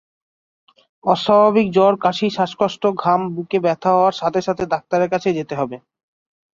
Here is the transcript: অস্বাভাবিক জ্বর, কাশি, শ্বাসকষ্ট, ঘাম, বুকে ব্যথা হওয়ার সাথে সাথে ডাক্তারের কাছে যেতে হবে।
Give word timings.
অস্বাভাবিক 1.03 1.67
জ্বর, 1.71 1.93
কাশি, 2.03 2.27
শ্বাসকষ্ট, 2.29 2.83
ঘাম, 3.03 3.21
বুকে 3.35 3.57
ব্যথা 3.65 3.89
হওয়ার 3.93 4.15
সাথে 4.21 4.39
সাথে 4.41 4.63
ডাক্তারের 4.73 5.09
কাছে 5.09 5.29
যেতে 5.37 5.53
হবে। 5.55 5.77